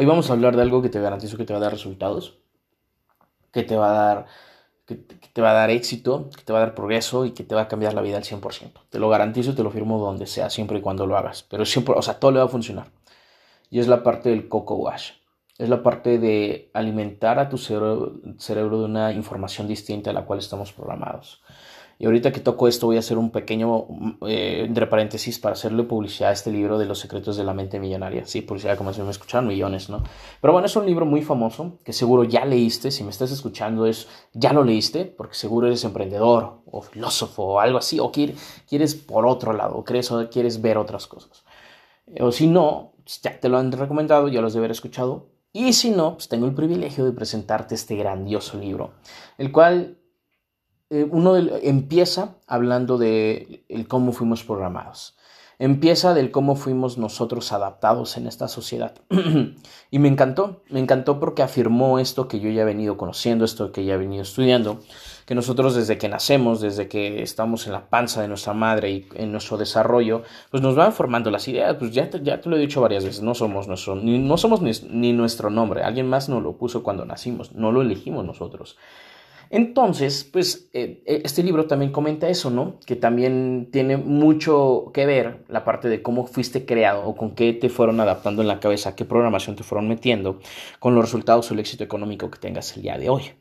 Hoy 0.00 0.06
vamos 0.06 0.30
a 0.30 0.32
hablar 0.32 0.56
de 0.56 0.62
algo 0.62 0.80
que 0.80 0.88
te 0.88 0.98
garantizo 0.98 1.36
que 1.36 1.44
te 1.44 1.52
va 1.52 1.58
a 1.58 1.62
dar 1.62 1.72
resultados, 1.72 2.38
que 3.52 3.64
te 3.64 3.76
va 3.76 3.90
a 3.90 3.92
dar, 3.92 4.26
que, 4.86 4.94
te 4.94 5.42
va 5.42 5.50
a 5.50 5.52
dar 5.52 5.68
éxito, 5.68 6.30
que 6.34 6.42
te 6.42 6.54
va 6.54 6.60
a 6.60 6.62
dar 6.62 6.74
progreso 6.74 7.26
y 7.26 7.32
que 7.32 7.44
te 7.44 7.54
va 7.54 7.60
a 7.60 7.68
cambiar 7.68 7.92
la 7.92 8.00
vida 8.00 8.16
al 8.16 8.24
100%. 8.24 8.80
Te 8.88 8.98
lo 8.98 9.10
garantizo 9.10 9.54
te 9.54 9.62
lo 9.62 9.70
firmo 9.70 9.98
donde 9.98 10.26
sea, 10.26 10.48
siempre 10.48 10.78
y 10.78 10.80
cuando 10.80 11.06
lo 11.06 11.18
hagas. 11.18 11.42
Pero 11.42 11.66
siempre, 11.66 11.94
o 11.94 12.00
sea, 12.00 12.18
todo 12.18 12.30
le 12.30 12.38
va 12.38 12.46
a 12.46 12.48
funcionar. 12.48 12.86
Y 13.68 13.78
es 13.78 13.88
la 13.88 14.02
parte 14.02 14.30
del 14.30 14.48
coco 14.48 14.76
wash. 14.76 15.10
Es 15.58 15.68
la 15.68 15.82
parte 15.82 16.18
de 16.18 16.70
alimentar 16.72 17.38
a 17.38 17.50
tu 17.50 17.58
cerebro, 17.58 18.22
cerebro 18.38 18.78
de 18.78 18.86
una 18.86 19.12
información 19.12 19.68
distinta 19.68 20.08
a 20.08 20.14
la 20.14 20.24
cual 20.24 20.38
estamos 20.38 20.72
programados. 20.72 21.42
Y 22.00 22.06
ahorita 22.06 22.32
que 22.32 22.40
toco 22.40 22.66
esto 22.66 22.86
voy 22.86 22.96
a 22.96 23.00
hacer 23.00 23.18
un 23.18 23.30
pequeño, 23.30 23.86
eh, 24.26 24.64
entre 24.66 24.86
paréntesis, 24.86 25.38
para 25.38 25.52
hacerle 25.52 25.82
publicidad 25.82 26.30
a 26.30 26.32
este 26.32 26.50
libro 26.50 26.78
de 26.78 26.86
los 26.86 26.98
secretos 26.98 27.36
de 27.36 27.44
la 27.44 27.52
mente 27.52 27.78
millonaria. 27.78 28.24
Sí, 28.24 28.40
publicidad 28.40 28.78
como 28.78 28.94
si 28.94 29.02
me 29.02 29.10
escucharan 29.10 29.46
millones, 29.46 29.90
¿no? 29.90 30.02
Pero 30.40 30.54
bueno, 30.54 30.64
es 30.64 30.74
un 30.74 30.86
libro 30.86 31.04
muy 31.04 31.20
famoso 31.20 31.76
que 31.84 31.92
seguro 31.92 32.24
ya 32.24 32.46
leíste. 32.46 32.90
Si 32.90 33.04
me 33.04 33.10
estás 33.10 33.30
escuchando 33.32 33.84
es, 33.84 34.08
ya 34.32 34.54
lo 34.54 34.64
leíste, 34.64 35.04
porque 35.04 35.34
seguro 35.34 35.66
eres 35.66 35.84
emprendedor 35.84 36.62
o 36.64 36.80
filósofo 36.80 37.42
o 37.42 37.60
algo 37.60 37.76
así, 37.76 38.00
o 38.00 38.10
quieres 38.10 38.94
por 38.94 39.26
otro 39.26 39.52
lado, 39.52 39.76
o 39.76 39.84
crees 39.84 40.10
quieres 40.30 40.62
ver 40.62 40.78
otras 40.78 41.06
cosas. 41.06 41.44
O 42.18 42.32
si 42.32 42.46
no, 42.46 42.94
pues 43.04 43.20
ya 43.20 43.38
te 43.38 43.50
lo 43.50 43.58
han 43.58 43.72
recomendado, 43.72 44.28
ya 44.28 44.40
los 44.40 44.54
de 44.54 44.60
haber 44.60 44.70
escuchado. 44.70 45.26
Y 45.52 45.74
si 45.74 45.90
no, 45.90 46.14
pues 46.14 46.28
tengo 46.28 46.46
el 46.46 46.54
privilegio 46.54 47.04
de 47.04 47.12
presentarte 47.12 47.74
este 47.74 47.94
grandioso 47.96 48.56
libro, 48.56 48.92
el 49.36 49.52
cual 49.52 49.98
eh, 50.90 51.06
uno 51.08 51.36
empieza 51.36 52.36
hablando 52.46 52.98
de 52.98 53.64
cómo 53.88 54.12
fuimos 54.12 54.44
programados. 54.44 55.16
Empieza 55.60 56.14
del 56.14 56.30
cómo 56.30 56.56
fuimos 56.56 56.96
nosotros 56.96 57.52
adaptados 57.52 58.16
en 58.16 58.26
esta 58.26 58.48
sociedad. 58.48 58.94
y 59.90 59.98
me 59.98 60.08
encantó, 60.08 60.62
me 60.70 60.80
encantó 60.80 61.20
porque 61.20 61.42
afirmó 61.42 61.98
esto 61.98 62.28
que 62.28 62.40
yo 62.40 62.48
ya 62.48 62.62
he 62.62 62.64
venido 62.64 62.96
conociendo, 62.96 63.44
esto 63.44 63.70
que 63.70 63.84
ya 63.84 63.92
he 63.92 63.98
venido 63.98 64.22
estudiando, 64.22 64.80
que 65.26 65.34
nosotros 65.34 65.74
desde 65.74 65.98
que 65.98 66.08
nacemos, 66.08 66.62
desde 66.62 66.88
que 66.88 67.22
estamos 67.22 67.66
en 67.66 67.74
la 67.74 67.90
panza 67.90 68.22
de 68.22 68.28
nuestra 68.28 68.54
madre 68.54 68.90
y 68.90 69.08
en 69.16 69.32
nuestro 69.32 69.58
desarrollo, 69.58 70.22
pues 70.50 70.62
nos 70.62 70.76
van 70.76 70.94
formando 70.94 71.30
las 71.30 71.46
ideas. 71.46 71.76
Pues 71.76 71.92
ya 71.92 72.08
te, 72.08 72.22
ya 72.22 72.40
te 72.40 72.48
lo 72.48 72.56
he 72.56 72.58
dicho 72.58 72.80
varias 72.80 73.04
veces, 73.04 73.20
no 73.20 73.34
somos, 73.34 73.68
nuestro, 73.68 73.96
no 73.96 74.36
somos 74.38 74.62
ni 74.62 75.12
nuestro 75.12 75.50
nombre, 75.50 75.82
alguien 75.82 76.08
más 76.08 76.30
nos 76.30 76.42
lo 76.42 76.56
puso 76.56 76.82
cuando 76.82 77.04
nacimos, 77.04 77.52
no 77.52 77.70
lo 77.70 77.82
elegimos 77.82 78.24
nosotros. 78.24 78.78
Entonces, 79.52 80.22
pues 80.22 80.70
eh, 80.72 81.02
eh, 81.06 81.22
este 81.24 81.42
libro 81.42 81.66
también 81.66 81.90
comenta 81.90 82.28
eso, 82.28 82.50
¿no? 82.50 82.78
Que 82.86 82.94
también 82.94 83.68
tiene 83.72 83.96
mucho 83.96 84.92
que 84.94 85.06
ver 85.06 85.44
la 85.48 85.64
parte 85.64 85.88
de 85.88 86.02
cómo 86.02 86.26
fuiste 86.26 86.64
creado 86.64 87.04
o 87.04 87.16
con 87.16 87.34
qué 87.34 87.52
te 87.52 87.68
fueron 87.68 87.98
adaptando 87.98 88.42
en 88.42 88.48
la 88.48 88.60
cabeza, 88.60 88.94
qué 88.94 89.04
programación 89.04 89.56
te 89.56 89.64
fueron 89.64 89.88
metiendo 89.88 90.38
con 90.78 90.94
los 90.94 91.04
resultados 91.04 91.50
o 91.50 91.54
el 91.54 91.60
éxito 91.60 91.82
económico 91.82 92.30
que 92.30 92.38
tengas 92.38 92.76
el 92.76 92.82
día 92.82 92.96
de 92.96 93.08
hoy. 93.08 93.32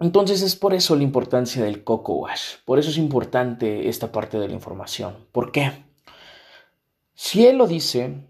Entonces 0.00 0.42
es 0.42 0.56
por 0.56 0.74
eso 0.74 0.96
la 0.96 1.04
importancia 1.04 1.62
del 1.62 1.84
Coco 1.84 2.14
Wash, 2.14 2.56
por 2.64 2.80
eso 2.80 2.90
es 2.90 2.98
importante 2.98 3.88
esta 3.88 4.10
parte 4.10 4.40
de 4.40 4.48
la 4.48 4.54
información. 4.54 5.14
¿Por 5.30 5.52
qué? 5.52 5.70
Si 7.14 7.46
él 7.46 7.58
lo 7.58 7.68
dice, 7.68 8.26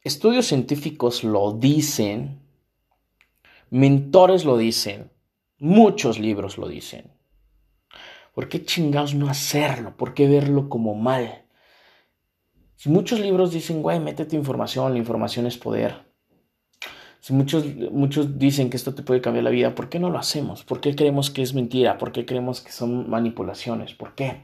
estudios 0.00 0.46
científicos 0.46 1.22
lo 1.22 1.52
dicen, 1.52 2.41
Mentores 3.72 4.44
lo 4.44 4.58
dicen, 4.58 5.10
muchos 5.58 6.18
libros 6.18 6.58
lo 6.58 6.68
dicen. 6.68 7.10
¿Por 8.34 8.46
qué 8.46 8.66
chingados 8.66 9.14
no 9.14 9.30
hacerlo? 9.30 9.96
¿Por 9.96 10.12
qué 10.12 10.28
verlo 10.28 10.68
como 10.68 10.94
mal? 10.94 11.46
Si 12.76 12.90
muchos 12.90 13.18
libros 13.18 13.50
dicen, 13.50 13.80
güey, 13.80 13.98
métete 13.98 14.36
información, 14.36 14.92
la 14.92 14.98
información 14.98 15.46
es 15.46 15.56
poder. 15.56 16.02
Si 17.20 17.32
muchos, 17.32 17.64
muchos 17.90 18.38
dicen 18.38 18.68
que 18.68 18.76
esto 18.76 18.94
te 18.94 19.02
puede 19.02 19.22
cambiar 19.22 19.44
la 19.44 19.50
vida, 19.50 19.74
¿por 19.74 19.88
qué 19.88 19.98
no 19.98 20.10
lo 20.10 20.18
hacemos? 20.18 20.64
¿Por 20.64 20.82
qué 20.82 20.94
creemos 20.94 21.30
que 21.30 21.40
es 21.40 21.54
mentira? 21.54 21.96
¿Por 21.96 22.12
qué 22.12 22.26
creemos 22.26 22.60
que 22.60 22.72
son 22.72 23.08
manipulaciones? 23.08 23.94
¿Por 23.94 24.14
qué? 24.14 24.42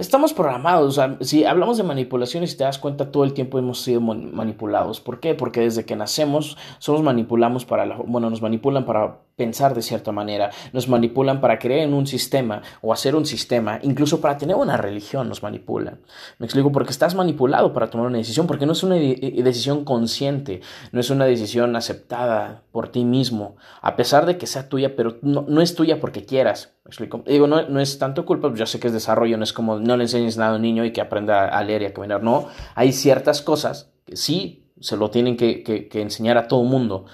Estamos 0.00 0.32
programados, 0.32 0.88
o 0.88 0.92
sea, 0.92 1.18
si 1.20 1.44
hablamos 1.44 1.76
de 1.76 1.82
manipulaciones, 1.82 2.54
y 2.54 2.56
te 2.56 2.64
das 2.64 2.78
cuenta, 2.78 3.12
todo 3.12 3.22
el 3.22 3.34
tiempo 3.34 3.58
hemos 3.58 3.82
sido 3.82 4.00
manipulados. 4.00 4.98
¿Por 4.98 5.20
qué? 5.20 5.34
Porque 5.34 5.60
desde 5.60 5.84
que 5.84 5.94
nacemos 5.94 6.56
somos 6.78 7.02
manipulamos 7.02 7.66
para 7.66 7.84
la, 7.84 7.96
bueno, 7.96 8.30
nos 8.30 8.40
manipulan 8.40 8.86
para 8.86 9.18
pensar 9.40 9.74
de 9.74 9.80
cierta 9.80 10.12
manera, 10.12 10.50
nos 10.74 10.86
manipulan 10.86 11.40
para 11.40 11.58
creer 11.58 11.84
en 11.88 11.94
un 11.94 12.06
sistema 12.06 12.60
o 12.82 12.92
hacer 12.92 13.16
un 13.16 13.24
sistema, 13.24 13.78
incluso 13.80 14.20
para 14.20 14.36
tener 14.36 14.54
una 14.54 14.76
religión 14.76 15.30
nos 15.30 15.42
manipulan. 15.42 15.98
Me 16.38 16.44
explico, 16.44 16.70
porque 16.70 16.90
estás 16.90 17.14
manipulado 17.14 17.72
para 17.72 17.88
tomar 17.88 18.08
una 18.08 18.18
decisión, 18.18 18.46
porque 18.46 18.66
no 18.66 18.72
es 18.72 18.82
una 18.82 18.96
decisión 18.96 19.86
consciente, 19.86 20.60
no 20.92 21.00
es 21.00 21.08
una 21.08 21.24
decisión 21.24 21.74
aceptada 21.74 22.64
por 22.70 22.88
ti 22.88 23.06
mismo, 23.06 23.56
a 23.80 23.96
pesar 23.96 24.26
de 24.26 24.36
que 24.36 24.46
sea 24.46 24.68
tuya, 24.68 24.94
pero 24.94 25.16
no, 25.22 25.62
es 25.62 25.74
tuya 25.74 26.00
porque 26.00 26.26
quieras. 26.26 26.74
Me 26.84 26.90
explico. 26.90 27.22
Digo, 27.26 27.46
no, 27.46 27.66
no 27.66 27.80
es 27.80 27.98
tanto 27.98 28.26
culpa, 28.26 28.52
yo 28.54 28.66
sé 28.66 28.78
que 28.78 28.88
es 28.88 28.92
desarrollo, 28.92 29.38
no 29.38 29.44
es 29.44 29.54
como 29.54 29.78
no 29.78 29.96
le 29.96 30.04
enseñes 30.04 30.36
nada 30.36 30.52
a 30.52 30.56
un 30.56 30.62
niño 30.62 30.84
y 30.84 30.92
que 30.92 31.00
aprenda 31.00 31.48
a 31.48 31.64
leer 31.64 31.80
y 31.80 31.86
a 31.86 31.94
caminar, 31.94 32.22
no, 32.22 32.48
hay 32.74 32.92
ciertas 32.92 33.40
cosas 33.40 33.90
que 34.04 34.16
sí 34.16 34.66
se 34.80 34.98
lo 34.98 35.10
tienen 35.10 35.38
que, 35.38 35.62
que, 35.62 35.88
que 35.88 36.02
enseñar 36.02 36.36
a 36.36 36.46
todo 36.46 36.62
mundo, 36.62 37.06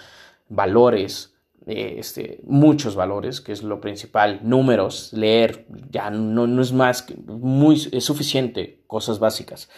valores, 0.48 1.35
este, 1.66 2.40
muchos 2.44 2.94
valores, 2.94 3.40
que 3.40 3.52
es 3.52 3.62
lo 3.62 3.80
principal, 3.80 4.40
números, 4.42 5.12
leer, 5.12 5.66
ya 5.90 6.10
no, 6.10 6.46
no 6.46 6.62
es 6.62 6.72
más, 6.72 7.02
que 7.02 7.16
muy, 7.16 7.88
es 7.92 8.04
suficiente, 8.04 8.84
cosas 8.86 9.18
básicas. 9.18 9.68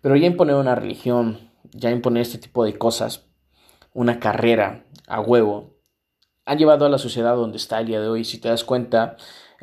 Pero 0.00 0.16
ya 0.16 0.26
imponer 0.26 0.56
una 0.56 0.74
religión, 0.74 1.50
ya 1.70 1.90
imponer 1.90 2.22
este 2.22 2.38
tipo 2.38 2.64
de 2.64 2.76
cosas, 2.78 3.26
una 3.92 4.18
carrera 4.20 4.86
a 5.06 5.20
huevo, 5.20 5.74
ha 6.46 6.54
llevado 6.54 6.86
a 6.86 6.90
la 6.90 6.98
sociedad 6.98 7.36
donde 7.36 7.58
está 7.58 7.80
el 7.80 7.86
día 7.86 8.00
de 8.00 8.08
hoy. 8.08 8.24
Si 8.24 8.38
te 8.38 8.48
das 8.48 8.64
cuenta, 8.64 9.16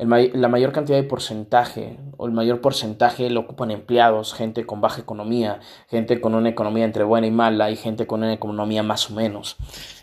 la 0.04 0.48
mayor 0.48 0.72
cantidad 0.72 0.96
de 0.96 1.04
porcentaje 1.04 1.98
o 2.16 2.26
el 2.26 2.32
mayor 2.32 2.60
porcentaje 2.60 3.30
lo 3.30 3.40
ocupan 3.40 3.70
empleados, 3.70 4.34
gente 4.34 4.66
con 4.66 4.80
baja 4.80 5.00
economía, 5.00 5.60
gente 5.88 6.20
con 6.20 6.34
una 6.34 6.48
economía 6.48 6.84
entre 6.84 7.04
buena 7.04 7.26
y 7.26 7.30
mala 7.30 7.70
y 7.70 7.76
gente 7.76 8.06
con 8.06 8.20
una 8.20 8.32
economía 8.32 8.82
más 8.82 9.10
o 9.10 9.14
menos. 9.14 9.56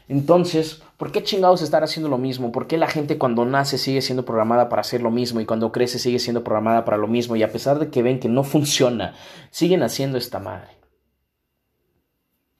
Entonces, 0.08 0.82
¿por 0.98 1.12
qué 1.12 1.24
chingados 1.24 1.62
estar 1.62 1.84
haciendo 1.84 2.10
lo 2.10 2.18
mismo? 2.18 2.52
¿Por 2.52 2.68
qué 2.68 2.78
la 2.78 2.88
gente 2.88 3.18
cuando 3.18 3.46
nace 3.46 3.78
sigue 3.78 4.02
siendo 4.02 4.26
programada 4.26 4.70
para 4.70 4.82
hacer 4.82 5.02
lo 5.02 5.12
mismo 5.12 5.40
y 5.40 5.46
cuando 5.46 5.72
crece 5.72 6.00
sigue 6.00 6.20
siendo 6.20 6.44
programada 6.44 6.84
para 6.84 6.98
lo 6.98 7.08
mismo 7.08 7.36
y 7.36 7.44
a 7.44 7.52
pesar 7.52 7.80
de 7.80 7.90
que 7.90 8.02
ven 8.02 8.20
que 8.20 8.30
no 8.30 8.44
funciona, 8.44 9.14
siguen 9.52 9.84
haciendo 9.84 10.18
esta 10.18 10.40
madre? 10.40 10.80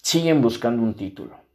Siguen 0.02 0.42
buscando 0.42 0.84
un 0.84 0.94
título 0.94 1.49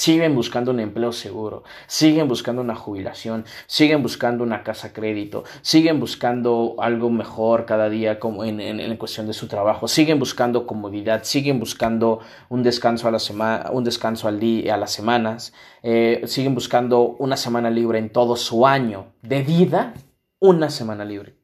Siguen 0.00 0.34
buscando 0.34 0.70
un 0.70 0.80
empleo 0.80 1.12
seguro, 1.12 1.62
siguen 1.86 2.26
buscando 2.26 2.62
una 2.62 2.74
jubilación, 2.74 3.44
siguen 3.66 4.02
buscando 4.02 4.42
una 4.42 4.62
casa 4.62 4.94
crédito, 4.94 5.44
siguen 5.60 6.00
buscando 6.00 6.76
algo 6.78 7.10
mejor 7.10 7.66
cada 7.66 7.90
día 7.90 8.18
como 8.18 8.44
en, 8.44 8.62
en, 8.62 8.96
cuestión 8.96 9.26
de 9.26 9.34
su 9.34 9.46
trabajo, 9.46 9.88
siguen 9.88 10.18
buscando 10.18 10.66
comodidad, 10.66 11.24
siguen 11.24 11.60
buscando 11.60 12.20
un 12.48 12.62
descanso 12.62 13.08
a 13.08 13.10
la 13.10 13.18
semana, 13.18 13.70
un 13.72 13.84
descanso 13.84 14.26
al 14.26 14.40
día, 14.40 14.72
a 14.72 14.78
las 14.78 14.90
semanas, 14.90 15.52
eh, 15.82 16.22
siguen 16.24 16.54
buscando 16.54 17.16
una 17.18 17.36
semana 17.36 17.68
libre 17.68 17.98
en 17.98 18.10
todo 18.10 18.36
su 18.36 18.66
año 18.66 19.12
de 19.20 19.42
vida, 19.42 19.92
una 20.38 20.70
semana 20.70 21.04
libre. 21.04 21.36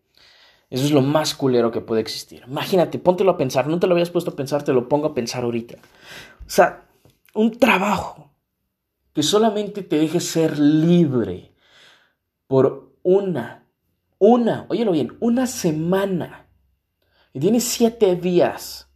Eso 0.71 0.87
es 0.87 0.93
lo 0.93 1.03
más 1.03 1.35
culero 1.35 1.71
que 1.71 1.83
puede 1.83 2.01
existir. 2.01 2.43
Imagínate, 2.47 2.99
póntelo 2.99 3.33
a 3.33 3.37
pensar, 3.37 3.67
no 3.67 3.79
te 3.79 3.87
lo 3.87 3.93
habías 3.93 4.09
puesto 4.09 4.31
a 4.31 4.35
pensar, 4.35 4.63
te 4.63 4.73
lo 4.73 4.89
pongo 4.89 5.09
a 5.09 5.15
pensar 5.15 5.45
ahorita. 5.45 5.75
O 5.75 6.49
sea, 6.49 6.87
un 7.35 7.59
trabajo 7.59 8.33
que 9.17 9.23
solamente 9.23 9.83
te 9.83 9.97
dejes 9.97 10.29
ser 10.29 10.59
libre 10.59 11.55
por 12.47 12.93
una, 13.03 13.67
una, 14.19 14.67
óyelo 14.69 14.93
bien, 14.93 15.17
una 15.21 15.47
semana. 15.47 16.51
Y 17.33 17.41
tienes 17.41 17.65
siete 17.65 18.15
días, 18.15 18.91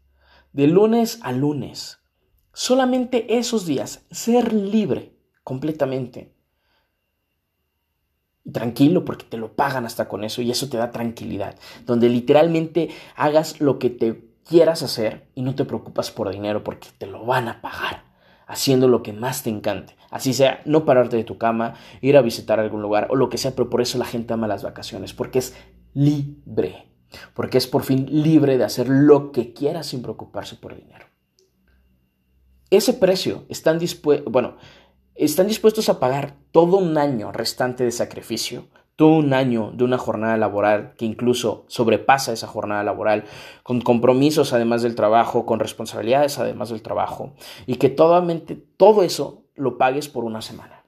de 0.53 0.67
lunes 0.67 1.21
a 1.23 1.33
lunes. 1.33 2.01
Solamente 2.53 3.39
esos 3.39 3.65
días, 3.65 4.05
ser 4.11 4.53
libre 4.53 5.17
completamente. 5.43 6.35
Y 8.45 8.53
tranquilo 8.53 9.07
porque 9.07 9.25
te 9.25 9.39
lo 9.39 9.57
pagan 9.57 9.87
hasta 9.87 10.07
con 10.07 10.23
eso 10.23 10.43
y 10.43 10.51
eso 10.51 10.69
te 10.69 10.77
da 10.77 10.91
tranquilidad. 10.91 11.59
Donde 11.87 12.11
literalmente 12.11 12.91
hagas 13.17 13.59
lo 13.59 13.79
que 13.79 13.89
te 13.89 14.23
quieras 14.47 14.83
hacer 14.83 15.31
y 15.35 15.41
no 15.41 15.55
te 15.55 15.65
preocupas 15.65 16.11
por 16.11 16.29
dinero 16.29 16.63
porque 16.63 16.89
te 16.99 17.07
lo 17.07 17.25
van 17.25 17.49
a 17.49 17.63
pagar 17.63 18.10
haciendo 18.51 18.89
lo 18.89 19.03
que 19.03 19.13
más 19.13 19.45
te 19.45 19.51
encante. 19.51 19.97
Así 20.11 20.35
sea, 20.35 20.61
no 20.65 20.85
pararte 20.85 21.17
de 21.17 21.25
tu 21.25 21.39
cama, 21.39 21.75
ir 22.01 22.17
a 22.17 22.23
visitar 22.23 22.59
algún 22.59 22.83
lugar 22.83 23.07
o 23.11 23.17
lo 23.17 23.29
que 23.29 23.39
sea, 23.39 23.55
pero 23.55 23.71
por 23.71 23.81
eso 23.81 23.97
la 23.97 24.05
gente 24.05 24.35
ama 24.35 24.49
las 24.49 24.65
vacaciones, 24.65 25.15
porque 25.15 25.39
es 25.39 25.55
libre, 25.95 26.89
porque 27.33 27.59
es 27.59 27.69
por 27.69 27.85
fin 27.85 28.07
libre 28.11 28.59
de 28.59 28.65
hacer 28.65 28.89
lo 28.89 29.31
que 29.31 29.53
quiera 29.53 29.85
sin 29.85 30.03
preocuparse 30.03 30.57
por 30.57 30.75
dinero. 30.75 31.07
Ese 32.71 32.93
precio 32.93 33.45
están 33.49 33.79
dispuestos, 33.79 34.31
bueno, 34.33 34.57
están 35.15 35.47
dispuestos 35.47 35.89
a 35.89 36.01
pagar 36.01 36.37
todo 36.51 36.77
un 36.79 36.99
año 36.99 37.31
restante 37.31 37.85
de 37.85 37.93
sacrificio 37.93 38.69
todo 38.97 39.17
un 39.17 39.33
año 39.33 39.71
de 39.73 39.85
una 39.85 39.97
jornada 39.97 40.37
laboral 40.37 40.95
que 40.99 41.07
incluso 41.07 41.65
sobrepasa 41.69 42.33
esa 42.33 42.47
jornada 42.47 42.85
laboral, 42.85 43.25
con 43.63 43.81
compromisos 43.81 44.53
además 44.53 44.83
del 44.83 44.95
trabajo, 44.95 45.47
con 45.47 45.59
responsabilidades 45.59 46.39
además 46.39 46.69
del 46.69 46.83
trabajo, 46.83 47.35
y 47.67 47.77
que 47.77 47.89
totalmente 47.89 48.57
todo 48.57 49.03
eso 49.03 49.45
lo 49.55 49.79
pagues 49.79 50.09
por 50.09 50.25
una 50.25 50.43
semana. 50.43 50.85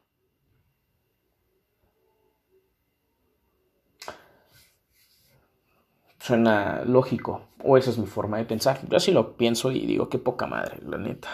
Suena 6.18 6.82
lógico, 6.84 7.48
o 7.64 7.76
esa 7.76 7.90
es 7.90 7.98
mi 7.98 8.06
forma 8.06 8.38
de 8.38 8.44
pensar. 8.44 8.78
Yo 8.88 8.96
así 8.96 9.10
lo 9.10 9.36
pienso 9.36 9.72
y 9.72 9.86
digo, 9.86 10.08
qué 10.08 10.18
poca 10.18 10.46
madre, 10.46 10.78
la 10.86 10.96
neta. 10.96 11.28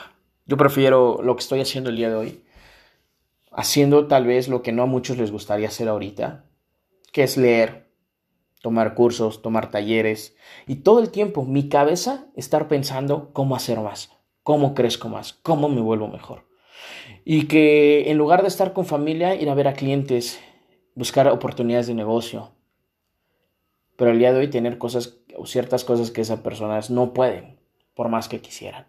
Yo 0.47 0.57
prefiero 0.57 1.21
lo 1.23 1.37
que 1.37 1.41
estoy 1.41 1.61
haciendo 1.61 1.91
el 1.91 1.97
día 1.97 2.09
de 2.09 2.15
hoy, 2.15 2.45
haciendo 3.53 4.07
tal 4.07 4.25
vez 4.27 4.49
lo 4.49 4.63
que 4.63 4.73
no 4.73 4.85
a 4.85 4.87
muchos 4.87 5.19
les 5.19 5.31
gustaría 5.31 5.69
hacer 5.69 5.89
ahorita, 5.89 6.47
que 7.19 7.25
es 7.25 7.37
leer, 7.37 7.91
tomar 8.63 8.95
cursos, 8.95 9.43
tomar 9.43 9.73
talleres 9.73 10.37
y 10.69 10.77
todo 10.77 11.01
el 11.01 11.11
tiempo 11.11 11.45
mi 11.45 11.69
cabeza 11.69 12.29
estar 12.37 12.69
pensando 12.69 13.33
cómo 13.33 13.57
hacer 13.57 13.81
más, 13.81 14.13
cómo 14.45 14.73
crezco 14.73 15.09
más, 15.09 15.33
cómo 15.33 15.69
me 15.69 15.81
vuelvo 15.81 16.07
mejor. 16.07 16.47
Y 17.25 17.49
que 17.49 18.09
en 18.09 18.19
lugar 18.19 18.43
de 18.43 18.47
estar 18.47 18.73
con 18.73 18.87
familia, 18.87 19.35
ir 19.35 19.51
a 19.51 19.55
ver 19.57 19.67
a 19.67 19.73
clientes, 19.73 20.39
buscar 20.95 21.27
oportunidades 21.27 21.89
de 21.89 21.95
negocio. 21.95 22.53
Pero 23.97 24.13
el 24.13 24.21
día 24.21 24.33
de 24.33 24.39
hoy 24.39 24.49
tener 24.49 24.79
cosas 24.79 25.19
o 25.37 25.45
ciertas 25.45 25.83
cosas 25.83 26.13
que 26.13 26.21
esas 26.21 26.39
personas 26.39 26.89
no 26.89 27.15
pueden, 27.15 27.59
por 27.95 28.09
más 28.11 28.29
que 28.29 28.41
quisieran. 28.41 28.87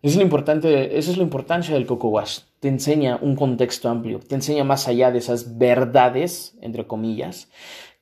Es 0.00 0.14
lo 0.14 0.22
importante, 0.22 0.96
esa 0.96 1.10
es 1.10 1.16
la 1.16 1.24
importancia 1.24 1.74
del 1.74 1.86
Coco 1.86 2.06
Wash. 2.06 2.42
Te 2.60 2.68
enseña 2.68 3.18
un 3.22 3.36
contexto 3.36 3.88
amplio, 3.88 4.18
te 4.20 4.34
enseña 4.34 4.64
más 4.64 4.86
allá 4.86 5.10
de 5.10 5.18
esas 5.18 5.56
verdades, 5.56 6.54
entre 6.60 6.86
comillas, 6.86 7.48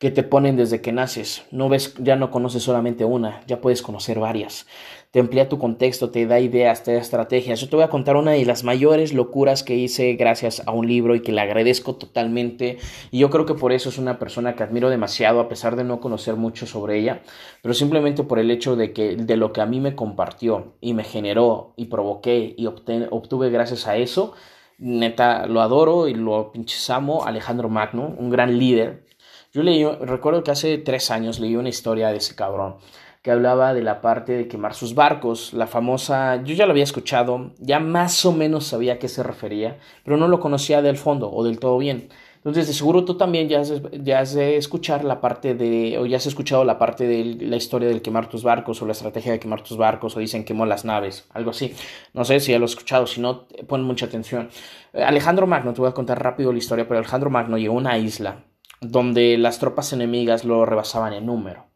que 0.01 0.11
te 0.11 0.25
ponen 0.25 0.57
desde 0.57 0.81
que 0.81 0.91
naces. 0.91 1.45
No 1.53 1.69
ves, 1.69 1.95
ya 1.99 2.17
no 2.17 2.33
conoces 2.33 2.65
solamente 2.65 3.05
una, 3.05 3.41
ya 3.47 3.61
puedes 3.61 3.83
conocer 3.83 4.19
varias 4.19 4.67
te 5.11 5.21
amplía 5.21 5.49
tu 5.49 5.59
contexto, 5.59 6.11
te 6.11 6.27
da 6.27 6.39
ideas, 6.39 6.83
te 6.83 6.93
da 6.93 6.99
estrategias. 6.99 7.61
Yo 7.61 7.69
te 7.69 7.77
voy 7.77 7.85
a 7.85 7.89
contar 7.89 8.17
una 8.17 8.33
de 8.33 8.45
las 8.45 8.63
mayores 8.63 9.15
locuras 9.15 9.63
que 9.63 9.75
hice 9.75 10.15
gracias 10.15 10.63
a 10.67 10.73
un 10.73 10.87
libro 10.87 11.15
y 11.15 11.21
que 11.21 11.33
le 11.33 11.41
agradezco 11.41 11.97
totalmente. 11.97 12.77
Y 13.11 13.21
yo 13.21 13.31
creo 13.31 13.47
que 13.47 13.55
por 13.55 13.73
eso 13.73 13.89
es 13.89 13.97
una 13.97 14.19
persona 14.19 14.55
que 14.55 14.63
admiro 14.63 14.91
demasiado, 14.91 15.41
a 15.41 15.49
pesar 15.49 15.77
de 15.77 15.85
no 15.85 16.01
conocer 16.01 16.37
mucho 16.37 16.67
sobre 16.67 16.99
ella, 16.99 17.23
pero 17.63 17.73
simplemente 17.73 18.23
por 18.23 18.39
el 18.39 18.51
hecho 18.51 18.77
de 18.77 18.93
que 18.93 19.17
de 19.17 19.37
lo 19.37 19.53
que 19.55 19.63
a 19.63 19.67
mí 19.67 19.81
me 19.81 19.97
compartió 19.97 20.75
y 20.81 20.93
me 20.93 21.05
generó 21.05 21.73
y 21.77 21.87
provoqué 21.87 22.55
y 22.57 22.67
obtuve 22.67 23.49
gracias 23.49 23.87
a 23.87 23.97
eso. 23.97 24.35
Neta, 24.79 25.47
lo 25.47 25.61
adoro 25.61 26.09
y 26.09 26.15
lo 26.15 26.53
pinches 26.53 26.89
amo. 26.91 27.25
Alejandro 27.25 27.69
Magno, 27.69 28.15
un 28.17 28.31
gran 28.31 28.59
líder. 28.59 29.05
Yo 29.53 29.63
leí, 29.63 29.85
recuerdo 29.85 30.43
que 30.45 30.51
hace 30.51 30.79
tres 30.79 31.11
años 31.11 31.41
leí 31.41 31.57
una 31.57 31.69
historia 31.69 32.09
de 32.11 32.19
ese 32.19 32.35
cabrón 32.35 32.77
que 33.23 33.33
hablaba 33.33 33.75
de 33.75 33.83
la 33.83 34.01
parte 34.01 34.33
de 34.33 34.49
quemar 34.49 34.75
sus 34.75 34.95
barcos, 34.95 35.53
la 35.53 35.67
famosa, 35.67 36.43
yo 36.45 36.55
ya 36.55 36.67
lo 36.67 36.73
había 36.73 36.85
escuchado, 36.85 37.53
ya 37.59 37.81
más 37.81 38.25
o 38.25 38.33
menos 38.33 38.67
sabía 38.67 38.95
a 38.95 38.99
qué 38.99 39.09
se 39.09 39.23
refería, 39.23 39.79
pero 40.05 40.17
no 40.17 40.29
lo 40.29 40.41
conocía 40.41 40.83
del 40.83 40.97
fondo 40.97 41.31
o 41.31 41.45
del 41.45 41.59
todo 41.59 41.79
bien. 41.79 42.09
Entonces, 42.49 42.69
de 42.69 42.73
seguro 42.73 43.05
tú 43.05 43.19
también 43.19 43.47
ya 43.47 43.61
has, 43.61 44.35
escuchar 44.35 45.05
la 45.05 45.21
parte 45.21 45.55
de, 45.55 45.99
o 45.99 46.07
ya 46.07 46.17
has 46.17 46.25
escuchado 46.25 46.65
la 46.65 46.79
parte 46.79 47.07
de 47.07 47.37
la 47.45 47.57
historia 47.57 47.89
del 47.89 48.01
quemar 48.01 48.31
tus 48.31 48.43
barcos, 48.43 48.81
o 48.81 48.87
la 48.87 48.93
estrategia 48.93 49.33
de 49.33 49.39
quemar 49.39 49.63
tus 49.63 49.77
barcos, 49.77 50.17
o 50.17 50.21
dicen 50.21 50.47
quemó 50.47 50.65
las 50.65 50.87
naves, 50.87 51.27
algo 51.35 51.51
así. 51.51 51.75
No 52.15 52.25
sé 52.25 52.41
si 52.41 52.53
ya 52.53 52.59
lo 52.59 52.65
has 52.65 52.71
escuchado, 52.71 53.07
si 53.07 53.21
no, 53.21 53.47
pon 53.67 53.83
mucha 53.83 54.07
atención. 54.07 54.49
Alejandro 54.95 55.47
Magno, 55.47 55.75
te 55.75 55.83
voy 55.83 55.91
a 55.91 55.93
contar 55.93 56.23
rápido 56.23 56.51
la 56.51 56.59
historia, 56.59 56.89
pero 56.89 56.99
Alejandro 56.99 57.29
Magno 57.29 57.59
llegó 57.59 57.75
a 57.75 57.79
una 57.79 57.99
isla 57.99 58.47
donde 58.81 59.37
las 59.37 59.59
tropas 59.59 59.93
enemigas 59.93 60.47
lo 60.47 60.65
rebasaban 60.65 61.13
en 61.13 61.27
número. 61.27 61.67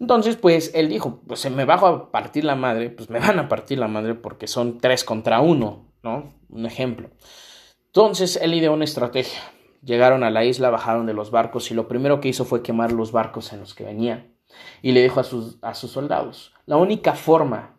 Entonces, 0.00 0.36
pues 0.36 0.70
él 0.74 0.88
dijo, 0.88 1.20
pues 1.26 1.40
se 1.40 1.50
me 1.50 1.66
bajo 1.66 1.86
a 1.86 2.10
partir 2.10 2.44
la 2.44 2.54
madre, 2.54 2.88
pues 2.88 3.10
me 3.10 3.18
van 3.18 3.38
a 3.38 3.48
partir 3.48 3.78
la 3.78 3.88
madre 3.88 4.14
porque 4.14 4.46
son 4.46 4.78
tres 4.78 5.04
contra 5.04 5.40
uno, 5.40 5.92
¿no? 6.02 6.32
Un 6.48 6.64
ejemplo. 6.64 7.10
Entonces 7.86 8.38
él 8.40 8.54
ideó 8.54 8.72
una 8.72 8.84
estrategia. 8.84 9.38
Llegaron 9.88 10.22
a 10.22 10.30
la 10.30 10.44
isla, 10.44 10.68
bajaron 10.68 11.06
de 11.06 11.14
los 11.14 11.30
barcos 11.30 11.70
y 11.70 11.74
lo 11.74 11.88
primero 11.88 12.20
que 12.20 12.28
hizo 12.28 12.44
fue 12.44 12.62
quemar 12.62 12.92
los 12.92 13.10
barcos 13.10 13.54
en 13.54 13.60
los 13.60 13.74
que 13.74 13.84
venían. 13.84 14.34
Y 14.82 14.92
le 14.92 15.02
dijo 15.02 15.18
a 15.18 15.24
sus, 15.24 15.56
a 15.62 15.72
sus 15.72 15.92
soldados, 15.92 16.52
la 16.66 16.76
única 16.76 17.14
forma, 17.14 17.74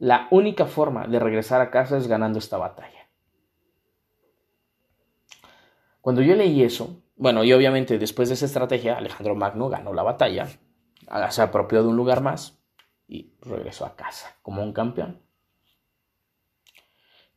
la 0.00 0.26
única 0.32 0.66
forma 0.66 1.06
de 1.06 1.20
regresar 1.20 1.60
a 1.60 1.70
casa 1.70 1.98
es 1.98 2.08
ganando 2.08 2.40
esta 2.40 2.58
batalla. 2.58 3.08
Cuando 6.00 6.20
yo 6.20 6.34
leí 6.34 6.64
eso, 6.64 7.00
bueno, 7.14 7.44
y 7.44 7.52
obviamente 7.52 7.96
después 7.96 8.28
de 8.28 8.34
esa 8.34 8.46
estrategia, 8.46 8.98
Alejandro 8.98 9.36
Magno 9.36 9.68
ganó 9.68 9.94
la 9.94 10.02
batalla, 10.02 10.48
se 11.30 11.42
apropió 11.42 11.84
de 11.84 11.90
un 11.90 11.96
lugar 11.96 12.22
más 12.22 12.58
y 13.06 13.34
regresó 13.40 13.86
a 13.86 13.94
casa 13.94 14.34
como 14.42 14.64
un 14.64 14.72
campeón. 14.72 15.22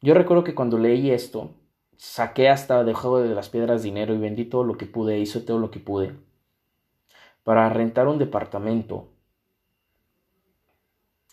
Yo 0.02 0.16
recuerdo 0.16 0.44
que 0.44 0.56
cuando 0.56 0.80
leí 0.80 1.12
esto, 1.12 1.52
saqué 1.98 2.50
hasta 2.50 2.84
de 2.84 2.94
juego 2.94 3.20
de 3.20 3.36
las 3.36 3.50
piedras 3.50 3.84
dinero 3.84 4.14
y 4.14 4.18
vendí 4.18 4.46
todo 4.46 4.64
lo 4.64 4.78
que 4.78 4.86
pude, 4.86 5.20
hice 5.20 5.42
todo 5.42 5.60
lo 5.60 5.70
que 5.72 5.80
pude 5.80 6.16
para 7.48 7.70
rentar 7.70 8.10
un 8.10 8.18
departamento, 8.18 9.08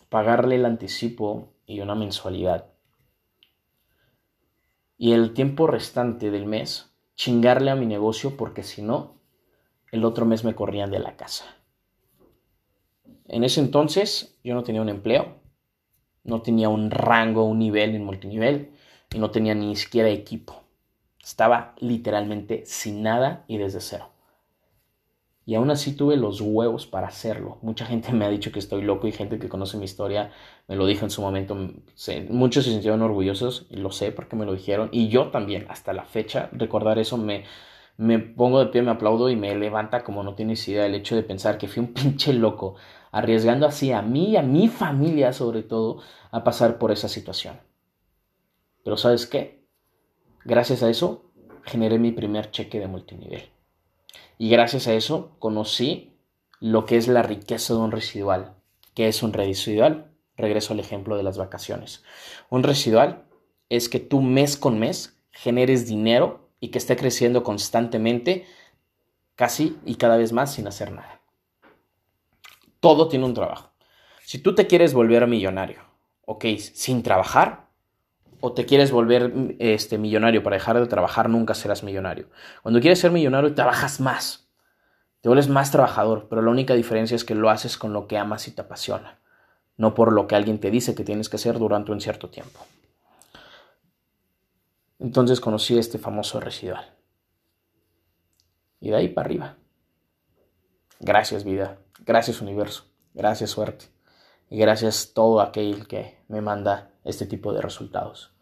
pagarle 0.09 0.55
el 0.55 0.65
anticipo 0.65 1.55
y 1.67 1.81
una 1.81 1.97
mensualidad. 1.97 2.67
Y 4.97 5.11
el 5.11 5.35
tiempo 5.35 5.67
restante 5.67 6.31
del 6.31 6.47
mes, 6.47 6.95
chingarle 7.17 7.73
a 7.73 7.75
mi 7.75 7.87
negocio 7.87 8.37
porque 8.37 8.63
si 8.63 8.81
no, 8.81 9.17
el 9.91 10.05
otro 10.05 10.25
mes 10.25 10.45
me 10.45 10.55
corrían 10.55 10.93
de 10.93 11.01
la 11.01 11.17
casa. 11.17 11.47
En 13.27 13.43
ese 13.43 13.59
entonces 13.59 14.39
yo 14.45 14.55
no 14.55 14.63
tenía 14.63 14.83
un 14.83 14.91
empleo, 14.91 15.41
no 16.23 16.43
tenía 16.43 16.69
un 16.69 16.93
rango, 16.93 17.43
un 17.43 17.59
nivel 17.59 17.97
en 17.97 18.05
multinivel 18.05 18.73
y 19.15 19.19
no 19.19 19.31
tenía 19.31 19.55
ni 19.55 19.77
siquiera 19.77 20.09
equipo. 20.11 20.63
Estaba 21.23 21.75
literalmente 21.79 22.65
sin 22.67 23.03
nada 23.03 23.45
y 23.47 23.59
desde 23.59 23.81
cero. 23.81 24.11
Y 25.47 25.55
aún 25.55 25.71
así 25.71 25.95
tuve 25.95 26.17
los 26.17 26.41
huevos 26.41 26.87
para 26.87 27.09
hacerlo. 27.09 27.59
Mucha 27.63 27.85
gente 27.87 28.13
me 28.13 28.25
ha 28.25 28.31
dicho 28.31 28.51
que 28.51 28.59
estoy 28.59 28.83
loco 28.83 29.07
y 29.07 29.13
gente 29.13 29.39
que 29.39 29.49
conoce 29.49 29.77
mi 29.77 29.85
historia 29.85 30.33
me 30.69 30.77
lo 30.77 30.87
dijo 30.87 31.05
en 31.05 31.11
su 31.11 31.23
momento. 31.23 31.55
Muchos 32.31 32.65
se 32.65 32.71
sintieron 32.71 33.03
orgullosos 33.03 33.67
y 33.71 33.77
lo 33.77 33.91
sé 33.91 34.11
porque 34.11 34.37
me 34.37 34.47
lo 34.47 34.55
dijeron. 34.55 34.89
Y 34.91 35.09
yo 35.09 35.29
también, 35.31 35.67
hasta 35.69 35.93
la 35.93 36.05
fecha, 36.05 36.49
recordar 36.53 36.99
eso 36.99 37.17
me, 37.19 37.45
me 37.97 38.19
pongo 38.19 38.59
de 38.59 38.67
pie, 38.67 38.83
me 38.83 38.91
aplaudo 38.91 39.31
y 39.31 39.37
me 39.37 39.55
levanta 39.55 40.03
como 40.03 40.23
no 40.23 40.35
tienes 40.35 40.67
idea 40.69 40.87
el 40.87 40.95
hecho 40.95 41.15
de 41.15 41.23
pensar 41.23 41.59
que 41.59 41.69
fui 41.69 41.83
un 41.83 41.93
pinche 41.95 42.33
loco 42.33 42.77
arriesgando 43.13 43.67
así 43.67 43.93
a 43.93 44.03
mí 44.03 44.31
y 44.31 44.37
a 44.37 44.43
mi 44.43 44.69
familia 44.69 45.33
sobre 45.33 45.63
todo 45.63 46.01
a 46.33 46.43
pasar 46.43 46.79
por 46.79 46.91
esa 46.91 47.09
situación. 47.09 47.61
Pero 48.85 48.97
¿sabes 48.97 49.27
qué? 49.27 49.65
Gracias 50.45 50.83
a 50.83 50.91
eso 50.91 51.33
generé 51.65 51.99
mi 51.99 52.13
primer 52.13 52.51
cheque 52.51 52.79
de 52.79 52.87
multinivel. 52.87 53.51
Y 54.39 54.51
gracias 54.51 54.87
a 54.87 54.95
eso 54.95 55.37
conocí 55.39 56.13
lo 56.61 56.85
que 56.85 56.97
es 56.97 57.09
la 57.09 57.23
riqueza 57.23 57.75
de 57.75 57.81
un 57.81 57.91
residual. 57.91 58.55
¿Qué 58.95 59.09
es 59.09 59.23
un 59.23 59.33
residual? 59.33 60.13
Regreso 60.37 60.73
al 60.73 60.81
ejemplo 60.81 61.17
de 61.17 61.23
las 61.23 61.39
vacaciones. 61.39 62.05
Un 62.51 62.63
residual 62.63 63.25
es 63.69 63.89
que 63.89 64.01
tú 64.01 64.21
mes 64.21 64.57
con 64.57 64.79
mes 64.79 65.19
generes 65.31 65.87
dinero 65.87 66.51
y 66.61 66.69
que 66.69 66.79
esté 66.79 66.97
creciendo 66.97 67.43
constantemente, 67.43 68.47
casi 69.35 69.79
y 69.85 69.97
cada 69.97 70.17
vez 70.17 70.33
más 70.33 70.53
sin 70.55 70.67
hacer 70.67 70.93
nada. 70.93 71.21
Todo 72.81 73.09
tiene 73.09 73.25
un 73.25 73.35
trabajo. 73.35 73.73
Si 74.25 74.39
tú 74.39 74.55
te 74.55 74.67
quieres 74.67 74.95
volver 74.95 75.27
millonario, 75.27 75.81
ok, 76.25 76.45
sin 76.57 77.03
trabajar, 77.03 77.64
o 78.41 78.53
te 78.53 78.67
quieres 78.67 78.91
volver 78.91 79.57
este, 79.59 79.99
millonario 79.99 80.43
para 80.43 80.57
dejar 80.57 80.79
de 80.79 80.87
trabajar, 80.87 81.29
nunca 81.29 81.55
serás 81.55 81.83
millonario. 81.83 82.29
Cuando 82.63 82.81
quieres 82.81 82.99
ser 82.99 83.11
millonario, 83.11 83.55
trabajas 83.55 84.01
más. 84.01 84.49
Te 85.21 85.29
vuelves 85.29 85.49
más 85.49 85.71
trabajador, 85.71 86.27
pero 86.29 86.43
la 86.43 86.51
única 86.51 86.75
diferencia 86.75 87.15
es 87.15 87.25
que 87.25 87.35
lo 87.35 87.51
haces 87.51 87.79
con 87.79 87.93
lo 87.93 88.07
que 88.07 88.19
amas 88.19 88.47
y 88.49 88.51
te 88.51 88.61
apasiona, 88.61 89.21
no 89.77 89.95
por 89.95 90.13
lo 90.13 90.27
que 90.27 90.37
alguien 90.37 90.61
te 90.61 90.71
dice 90.71 90.95
que 90.95 91.05
tienes 91.05 91.29
que 91.29 91.37
hacer 91.37 91.59
durante 91.59 91.93
un 91.93 92.01
cierto 92.01 92.29
tiempo. 92.31 92.61
Entonces 94.99 95.41
conocí 95.41 95.79
este 95.79 95.99
famoso 95.99 96.41
residual. 96.41 96.95
Y 98.81 98.91
de 98.91 98.97
ahí 98.97 99.09
para 99.09 99.27
arriba. 99.27 99.57
Gracias 101.01 101.45
vida. 101.45 101.79
Gracias 102.01 102.43
universo, 102.43 102.85
gracias 103.15 103.51
suerte 103.51 103.87
y 104.51 104.59
gracias 104.59 105.13
todo 105.15 105.41
aquel 105.41 105.87
que 105.87 106.19
me 106.29 106.41
manda 106.41 106.91
este 107.05 107.27
tipo 107.27 107.53
de 107.53 107.61
resultados. 107.61 108.33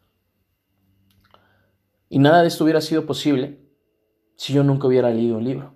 Y 2.09 2.19
nada 2.19 2.43
de 2.43 2.49
esto 2.49 2.65
hubiera 2.65 2.81
sido 2.81 3.07
posible 3.07 3.59
si 4.37 4.53
yo 4.53 4.63
nunca 4.65 4.87
hubiera 4.87 5.11
leído 5.11 5.37
un 5.37 5.45
libro, 5.45 5.75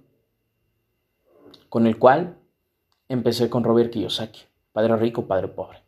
con 1.69 1.87
el 1.87 1.99
cual 1.99 2.38
empecé 3.09 3.49
con 3.49 3.64
Robert 3.64 3.90
Kiyosaki, 3.90 4.43
Padre 4.73 4.97
Rico, 4.97 5.26
Padre 5.26 5.49
Pobre. 5.49 5.83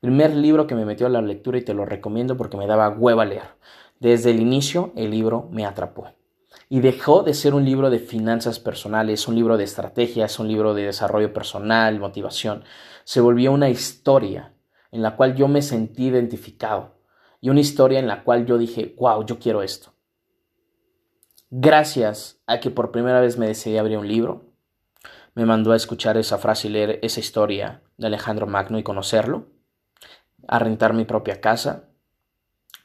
Primer 0.00 0.34
libro 0.34 0.66
que 0.66 0.74
me 0.74 0.84
metió 0.84 1.06
a 1.06 1.10
la 1.10 1.22
lectura 1.22 1.58
y 1.58 1.62
te 1.62 1.74
lo 1.74 1.84
recomiendo 1.84 2.36
porque 2.36 2.56
me 2.56 2.66
daba 2.66 2.88
hueva 2.90 3.24
leer. 3.24 3.56
Desde 4.00 4.30
el 4.30 4.40
inicio 4.40 4.92
el 4.96 5.10
libro 5.10 5.48
me 5.50 5.64
atrapó. 5.64 6.08
Y 6.68 6.80
dejó 6.80 7.22
de 7.22 7.34
ser 7.34 7.54
un 7.54 7.64
libro 7.64 7.90
de 7.90 7.98
finanzas 7.98 8.58
personales, 8.58 9.28
un 9.28 9.34
libro 9.34 9.56
de 9.56 9.64
estrategias, 9.64 10.38
un 10.38 10.48
libro 10.48 10.74
de 10.74 10.86
desarrollo 10.86 11.32
personal, 11.32 12.00
motivación. 12.00 12.64
Se 13.04 13.20
volvió 13.20 13.52
una 13.52 13.70
historia 13.70 14.53
en 14.94 15.02
la 15.02 15.16
cual 15.16 15.34
yo 15.34 15.48
me 15.48 15.60
sentí 15.60 16.06
identificado 16.06 16.94
y 17.40 17.50
una 17.50 17.58
historia 17.58 17.98
en 17.98 18.06
la 18.06 18.22
cual 18.22 18.46
yo 18.46 18.58
dije, 18.58 18.94
wow, 18.96 19.26
yo 19.26 19.40
quiero 19.40 19.62
esto. 19.62 19.92
Gracias 21.50 22.40
a 22.46 22.60
que 22.60 22.70
por 22.70 22.92
primera 22.92 23.20
vez 23.20 23.36
me 23.36 23.48
decidí 23.48 23.76
abrir 23.76 23.98
un 23.98 24.06
libro, 24.06 24.52
me 25.34 25.46
mandó 25.46 25.72
a 25.72 25.76
escuchar 25.76 26.16
esa 26.16 26.38
frase 26.38 26.68
y 26.68 26.70
leer 26.70 27.00
esa 27.02 27.18
historia 27.18 27.82
de 27.96 28.06
Alejandro 28.06 28.46
Magno 28.46 28.78
y 28.78 28.84
conocerlo, 28.84 29.48
a 30.46 30.60
rentar 30.60 30.94
mi 30.94 31.04
propia 31.04 31.40
casa. 31.40 31.88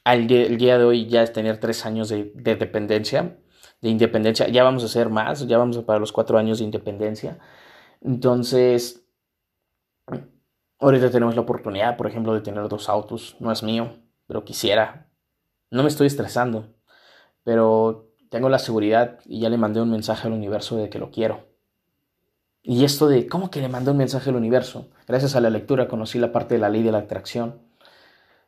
Al 0.03 0.25
día 0.25 0.79
de 0.79 0.83
hoy 0.83 1.07
ya 1.07 1.21
es 1.21 1.31
tener 1.31 1.59
tres 1.59 1.85
años 1.85 2.09
de, 2.09 2.31
de 2.33 2.55
dependencia, 2.55 3.37
de 3.81 3.89
independencia. 3.89 4.47
Ya 4.47 4.63
vamos 4.63 4.81
a 4.81 4.87
hacer 4.87 5.09
más, 5.09 5.45
ya 5.47 5.59
vamos 5.59 5.77
a 5.77 5.85
para 5.85 5.99
los 5.99 6.11
cuatro 6.11 6.39
años 6.39 6.57
de 6.57 6.65
independencia. 6.65 7.37
Entonces, 8.01 9.05
ahorita 10.79 11.11
tenemos 11.11 11.35
la 11.35 11.41
oportunidad, 11.41 11.97
por 11.97 12.07
ejemplo, 12.07 12.33
de 12.33 12.41
tener 12.41 12.67
dos 12.67 12.89
autos. 12.89 13.35
No 13.39 13.51
es 13.51 13.63
mío, 13.63 13.97
pero 14.27 14.43
quisiera. 14.43 15.09
No 15.71 15.83
me 15.83 15.89
estoy 15.89 16.07
estresando, 16.07 16.73
pero 17.43 18.09
tengo 18.29 18.49
la 18.49 18.59
seguridad 18.59 19.19
y 19.25 19.41
ya 19.41 19.49
le 19.49 19.57
mandé 19.57 19.81
un 19.81 19.91
mensaje 19.91 20.27
al 20.27 20.33
universo 20.33 20.77
de 20.77 20.89
que 20.89 20.99
lo 20.99 21.11
quiero. 21.11 21.47
Y 22.61 22.83
esto 22.83 23.07
de, 23.07 23.27
¿cómo 23.27 23.51
que 23.51 23.61
le 23.61 23.69
mandé 23.69 23.91
un 23.91 23.97
mensaje 23.97 24.29
al 24.29 24.35
universo? 24.35 24.89
Gracias 25.07 25.35
a 25.35 25.41
la 25.41 25.49
lectura 25.49 25.87
conocí 25.87 26.19
la 26.19 26.31
parte 26.31 26.55
de 26.55 26.59
la 26.59 26.69
ley 26.69 26.83
de 26.83 26.91
la 26.91 26.99
atracción. 26.99 27.61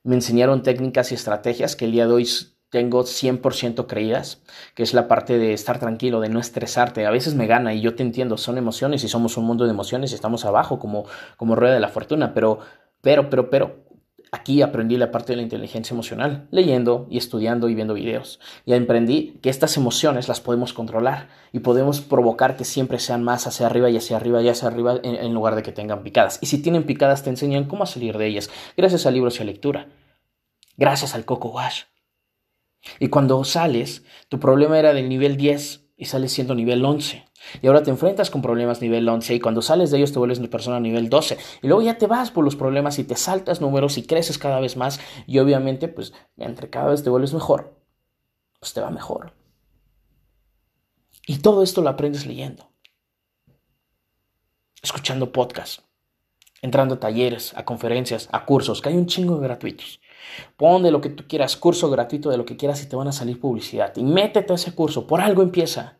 Me 0.03 0.15
enseñaron 0.15 0.63
técnicas 0.63 1.11
y 1.11 1.15
estrategias 1.15 1.75
que 1.75 1.85
el 1.85 1.91
día 1.91 2.07
de 2.07 2.13
hoy 2.13 2.29
tengo 2.71 3.03
100% 3.03 3.85
creídas, 3.85 4.41
que 4.73 4.81
es 4.81 4.93
la 4.93 5.07
parte 5.07 5.37
de 5.37 5.53
estar 5.53 5.79
tranquilo, 5.79 6.21
de 6.21 6.29
no 6.29 6.39
estresarte. 6.39 7.05
A 7.05 7.11
veces 7.11 7.35
me 7.35 7.45
gana 7.45 7.73
y 7.73 7.81
yo 7.81 7.95
te 7.95 8.01
entiendo, 8.01 8.37
son 8.37 8.57
emociones 8.57 9.03
y 9.03 9.09
somos 9.09 9.37
un 9.37 9.45
mundo 9.45 9.65
de 9.65 9.71
emociones 9.71 10.11
y 10.11 10.15
estamos 10.15 10.45
abajo 10.45 10.79
como, 10.79 11.05
como 11.37 11.55
rueda 11.55 11.73
de 11.73 11.81
la 11.81 11.89
fortuna, 11.89 12.33
pero, 12.33 12.59
pero, 13.01 13.29
pero, 13.29 13.49
pero, 13.49 13.91
Aquí 14.33 14.61
aprendí 14.61 14.95
la 14.95 15.11
parte 15.11 15.33
de 15.33 15.35
la 15.35 15.41
inteligencia 15.41 15.93
emocional, 15.93 16.47
leyendo 16.51 17.05
y 17.09 17.17
estudiando 17.17 17.67
y 17.67 17.75
viendo 17.75 17.93
videos. 17.93 18.39
Y 18.65 18.71
aprendí 18.71 19.37
que 19.41 19.49
estas 19.49 19.75
emociones 19.75 20.29
las 20.29 20.39
podemos 20.39 20.71
controlar 20.71 21.27
y 21.51 21.59
podemos 21.59 21.99
provocar 21.99 22.55
que 22.55 22.63
siempre 22.63 22.97
sean 22.99 23.25
más 23.25 23.45
hacia 23.45 23.65
arriba 23.65 23.89
y 23.89 23.97
hacia 23.97 24.15
arriba 24.15 24.41
y 24.41 24.47
hacia 24.47 24.69
arriba 24.69 25.01
en, 25.03 25.33
lugar 25.33 25.55
de 25.55 25.63
que 25.63 25.73
tengan 25.73 26.01
picadas. 26.01 26.39
Y 26.41 26.45
si 26.45 26.61
tienen 26.61 26.85
picadas 26.85 27.23
te 27.23 27.29
enseñan 27.29 27.65
cómo 27.65 27.85
salir 27.85 28.17
de 28.17 28.27
ellas, 28.27 28.49
gracias 28.77 29.05
a 29.05 29.11
libros 29.11 29.37
y 29.37 29.41
a 29.41 29.45
lectura, 29.45 29.89
gracias 30.77 31.13
al 31.13 31.25
Coco 31.25 31.49
Wash. 31.49 31.90
Y 32.99 33.09
cuando 33.09 33.43
sales, 33.43 34.03
tu 34.29 34.39
problema 34.39 34.79
era 34.79 34.93
del 34.93 35.09
nivel 35.09 35.37
10 35.37 35.89
y 35.97 36.05
sales 36.05 36.31
siendo 36.31 36.55
nivel 36.55 36.83
11. 36.83 37.25
Y 37.61 37.67
ahora 37.67 37.83
te 37.83 37.89
enfrentas 37.89 38.29
con 38.29 38.41
problemas 38.41 38.81
nivel 38.81 39.07
11 39.07 39.35
y 39.35 39.39
cuando 39.39 39.61
sales 39.61 39.91
de 39.91 39.97
ellos 39.97 40.11
te 40.11 40.19
vuelves 40.19 40.39
una 40.39 40.49
persona 40.49 40.79
nivel 40.79 41.09
12. 41.09 41.37
Y 41.61 41.67
luego 41.67 41.81
ya 41.81 41.97
te 41.97 42.07
vas 42.07 42.31
por 42.31 42.43
los 42.43 42.55
problemas 42.55 42.99
y 42.99 43.03
te 43.03 43.15
saltas 43.15 43.61
números 43.61 43.97
y 43.97 44.03
creces 44.03 44.37
cada 44.37 44.59
vez 44.59 44.77
más. 44.77 44.99
Y 45.27 45.39
obviamente, 45.39 45.87
pues, 45.87 46.13
entre 46.37 46.69
cada 46.69 46.89
vez 46.89 47.03
te 47.03 47.09
vuelves 47.09 47.33
mejor, 47.33 47.75
pues 48.59 48.73
te 48.73 48.81
va 48.81 48.89
mejor. 48.89 49.33
Y 51.27 51.37
todo 51.37 51.63
esto 51.63 51.81
lo 51.81 51.89
aprendes 51.89 52.25
leyendo, 52.25 52.71
escuchando 54.81 55.31
podcasts, 55.31 55.83
entrando 56.61 56.95
a 56.95 56.99
talleres, 56.99 57.53
a 57.55 57.63
conferencias, 57.63 58.27
a 58.31 58.45
cursos, 58.45 58.81
que 58.81 58.89
hay 58.89 58.95
un 58.95 59.05
chingo 59.05 59.37
de 59.37 59.47
gratuitos. 59.47 60.01
Pon 60.57 60.83
de 60.83 60.91
lo 60.91 61.01
que 61.01 61.09
tú 61.09 61.25
quieras, 61.27 61.57
curso 61.57 61.89
gratuito 61.89 62.29
de 62.29 62.37
lo 62.37 62.45
que 62.45 62.57
quieras 62.57 62.81
y 62.83 62.87
te 62.87 62.95
van 62.95 63.07
a 63.07 63.11
salir 63.11 63.39
publicidad. 63.39 63.93
Y 63.95 64.03
métete 64.03 64.53
a 64.53 64.55
ese 64.55 64.73
curso, 64.73 65.07
por 65.07 65.21
algo 65.21 65.41
empieza. 65.41 65.97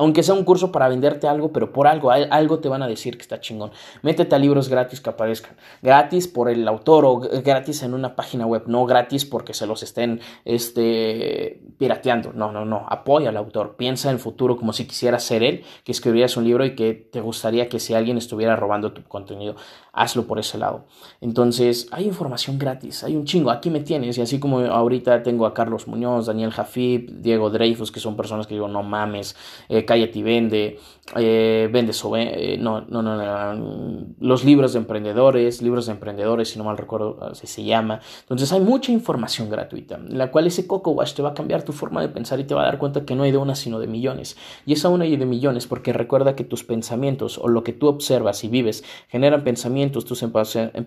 Aunque 0.00 0.22
sea 0.22 0.34
un 0.34 0.44
curso 0.44 0.72
para 0.72 0.88
venderte 0.88 1.28
algo, 1.28 1.52
pero 1.52 1.74
por 1.74 1.86
algo, 1.86 2.10
algo 2.10 2.58
te 2.60 2.70
van 2.70 2.82
a 2.82 2.88
decir 2.88 3.18
que 3.18 3.22
está 3.22 3.38
chingón. 3.38 3.70
Métete 4.00 4.34
a 4.34 4.38
libros 4.38 4.70
gratis 4.70 4.98
que 5.02 5.10
aparezcan. 5.10 5.56
Gratis 5.82 6.26
por 6.26 6.48
el 6.48 6.66
autor 6.66 7.04
o 7.04 7.18
gratis 7.18 7.82
en 7.82 7.92
una 7.92 8.16
página 8.16 8.46
web. 8.46 8.62
No 8.66 8.86
gratis 8.86 9.26
porque 9.26 9.52
se 9.52 9.66
los 9.66 9.82
estén 9.82 10.22
este, 10.46 11.60
pirateando. 11.76 12.32
No, 12.32 12.50
no, 12.50 12.64
no. 12.64 12.86
Apoya 12.88 13.28
al 13.28 13.36
autor. 13.36 13.76
Piensa 13.76 14.08
en 14.08 14.14
el 14.14 14.20
futuro 14.20 14.56
como 14.56 14.72
si 14.72 14.86
quisieras 14.86 15.22
ser 15.22 15.42
él, 15.42 15.64
que 15.84 15.92
escribieras 15.92 16.34
un 16.38 16.44
libro 16.44 16.64
y 16.64 16.74
que 16.74 16.94
te 16.94 17.20
gustaría 17.20 17.68
que 17.68 17.78
si 17.78 17.92
alguien 17.92 18.16
estuviera 18.16 18.56
robando 18.56 18.94
tu 18.94 19.02
contenido, 19.02 19.56
hazlo 19.92 20.26
por 20.26 20.38
ese 20.38 20.56
lado. 20.56 20.86
Entonces, 21.20 21.88
hay 21.90 22.06
información 22.06 22.58
gratis. 22.58 23.04
Hay 23.04 23.16
un 23.16 23.26
chingo. 23.26 23.50
Aquí 23.50 23.68
me 23.68 23.80
tienes. 23.80 24.16
Y 24.16 24.22
así 24.22 24.40
como 24.40 24.60
ahorita 24.60 25.22
tengo 25.22 25.44
a 25.44 25.52
Carlos 25.52 25.86
Muñoz, 25.86 26.24
Daniel 26.24 26.52
Jafib, 26.52 27.20
Diego 27.20 27.50
Dreyfus, 27.50 27.92
que 27.92 28.00
son 28.00 28.16
personas 28.16 28.46
que 28.46 28.54
digo, 28.54 28.66
no 28.66 28.82
mames. 28.82 29.36
Eh, 29.68 29.84
Cállate 29.90 30.20
y 30.20 30.22
Vende, 30.22 30.78
eh, 31.16 31.68
Vende 31.72 31.92
sobre, 31.92 32.54
eh, 32.54 32.56
no, 32.56 32.82
no, 32.82 33.02
no, 33.02 34.14
los 34.20 34.44
libros 34.44 34.72
de 34.72 34.78
emprendedores, 34.78 35.62
libros 35.62 35.86
de 35.86 35.92
emprendedores, 35.92 36.50
si 36.50 36.58
no 36.60 36.64
mal 36.64 36.78
recuerdo, 36.78 37.18
así 37.28 37.48
se 37.48 37.64
llama. 37.64 37.98
Entonces 38.20 38.52
hay 38.52 38.60
mucha 38.60 38.92
información 38.92 39.50
gratuita, 39.50 39.96
en 39.96 40.16
la 40.16 40.30
cual 40.30 40.46
ese 40.46 40.68
Coco 40.68 40.92
Wash 40.92 41.14
te 41.14 41.22
va 41.22 41.30
a 41.30 41.34
cambiar 41.34 41.64
tu 41.64 41.72
forma 41.72 42.00
de 42.02 42.08
pensar 42.08 42.38
y 42.38 42.44
te 42.44 42.54
va 42.54 42.62
a 42.62 42.66
dar 42.66 42.78
cuenta 42.78 43.04
que 43.04 43.16
no 43.16 43.24
hay 43.24 43.32
de 43.32 43.38
una, 43.38 43.56
sino 43.56 43.80
de 43.80 43.88
millones. 43.88 44.36
Y 44.64 44.74
esa 44.74 44.90
una 44.90 45.06
y 45.06 45.16
de 45.16 45.26
millones 45.26 45.66
porque 45.66 45.92
recuerda 45.92 46.36
que 46.36 46.44
tus 46.44 46.62
pensamientos 46.62 47.36
o 47.38 47.48
lo 47.48 47.64
que 47.64 47.72
tú 47.72 47.88
observas 47.88 48.44
y 48.44 48.48
vives 48.48 48.84
generan 49.08 49.42
pensamientos, 49.42 50.04
tus 50.04 50.24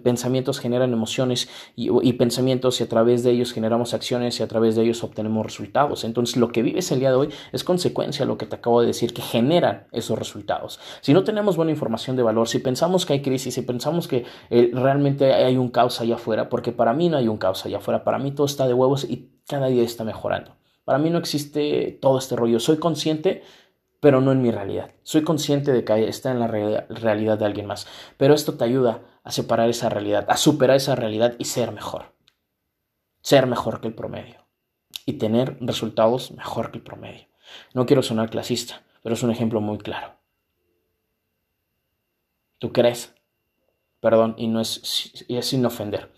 pensamientos 0.01 0.59
generan 0.61 0.93
emociones 0.93 1.49
y, 1.75 1.89
y 2.07 2.13
pensamientos 2.13 2.79
y 2.79 2.85
a 2.85 2.87
través 2.87 3.23
de 3.23 3.31
ellos 3.31 3.51
generamos 3.51 3.93
acciones 3.93 4.39
y 4.39 4.43
a 4.43 4.47
través 4.47 4.77
de 4.77 4.83
ellos 4.83 5.03
obtenemos 5.03 5.45
resultados. 5.45 6.05
Entonces 6.05 6.37
lo 6.37 6.53
que 6.53 6.61
vives 6.61 6.89
el 6.93 7.01
día 7.01 7.09
de 7.09 7.17
hoy 7.17 7.29
es 7.51 7.65
consecuencia 7.65 8.23
de 8.23 8.29
lo 8.29 8.37
que 8.37 8.45
te 8.45 8.55
acabo 8.55 8.79
de 8.79 8.82
decir, 8.85 9.13
que 9.13 9.21
generan 9.21 9.87
esos 9.91 10.17
resultados. 10.17 10.79
Si 11.01 11.13
no 11.13 11.23
tenemos 11.23 11.57
buena 11.57 11.71
información 11.71 12.15
de 12.15 12.23
valor, 12.23 12.47
si 12.47 12.59
pensamos 12.59 13.05
que 13.05 13.13
hay 13.13 13.21
crisis, 13.21 13.53
si 13.53 13.61
pensamos 13.61 14.07
que 14.07 14.25
eh, 14.49 14.71
realmente 14.73 15.33
hay 15.33 15.57
un 15.57 15.69
caos 15.69 16.01
allá 16.01 16.15
afuera, 16.15 16.49
porque 16.49 16.71
para 16.71 16.93
mí 16.93 17.09
no 17.09 17.17
hay 17.17 17.27
un 17.27 17.37
caos 17.37 17.65
allá 17.65 17.77
afuera, 17.77 18.03
para 18.03 18.19
mí 18.19 18.31
todo 18.31 18.45
está 18.45 18.67
de 18.67 18.73
huevos 18.73 19.03
y 19.03 19.31
cada 19.47 19.67
día 19.67 19.83
está 19.83 20.03
mejorando. 20.03 20.55
Para 20.85 20.97
mí 20.97 21.09
no 21.09 21.17
existe 21.17 21.97
todo 22.01 22.17
este 22.17 22.35
rollo. 22.35 22.59
Soy 22.59 22.77
consciente, 22.77 23.43
pero 23.99 24.19
no 24.19 24.31
en 24.31 24.41
mi 24.41 24.51
realidad. 24.51 24.91
Soy 25.03 25.23
consciente 25.23 25.71
de 25.71 25.85
que 25.85 26.07
está 26.07 26.31
en 26.31 26.39
la 26.39 26.47
realidad 26.47 27.37
de 27.37 27.45
alguien 27.45 27.67
más. 27.67 27.87
Pero 28.17 28.33
esto 28.33 28.55
te 28.55 28.65
ayuda 28.65 29.01
a 29.23 29.31
separar 29.31 29.69
esa 29.69 29.89
realidad, 29.89 30.25
a 30.27 30.37
superar 30.37 30.75
esa 30.75 30.95
realidad 30.95 31.35
y 31.37 31.45
ser 31.45 31.71
mejor. 31.71 32.13
Ser 33.21 33.47
mejor 33.47 33.79
que 33.79 33.87
el 33.87 33.95
promedio. 33.95 34.45
Y 35.05 35.13
tener 35.13 35.57
resultados 35.61 36.31
mejor 36.31 36.71
que 36.71 36.79
el 36.79 36.83
promedio. 36.83 37.32
No 37.73 37.85
quiero 37.85 38.03
sonar 38.03 38.29
clasista, 38.29 38.83
pero 39.01 39.15
es 39.15 39.23
un 39.23 39.31
ejemplo 39.31 39.61
muy 39.61 39.77
claro. 39.77 40.15
¿Tú 42.59 42.71
crees? 42.71 43.13
Perdón, 43.99 44.35
y 44.37 44.47
no 44.47 44.59
es, 44.59 45.25
y 45.27 45.37
es 45.37 45.45
sin 45.47 45.65
ofender, 45.65 46.11